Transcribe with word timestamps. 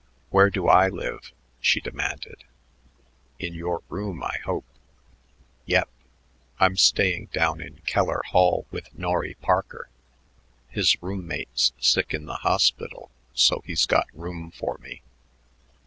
"Where 0.31 0.49
do 0.49 0.67
I 0.67 0.87
live?" 0.89 1.31
she 1.59 1.79
demanded. 1.79 2.43
"In 3.37 3.53
your 3.53 3.83
room, 3.87 4.23
I 4.23 4.35
hope." 4.45 4.65
"Yep. 5.67 5.87
I'm 6.59 6.75
staying 6.75 7.27
down 7.27 7.61
in 7.61 7.81
Keller 7.85 8.23
Hall 8.31 8.65
with 8.71 8.97
Norry 8.97 9.35
Parker. 9.43 9.89
His 10.69 10.99
room 11.03 11.27
mate's 11.27 11.73
sick 11.79 12.15
in 12.15 12.25
the 12.25 12.37
hospital; 12.41 13.11
so 13.35 13.61
he's 13.63 13.85
got 13.85 14.07
room 14.15 14.49
for 14.49 14.79
me. 14.79 15.03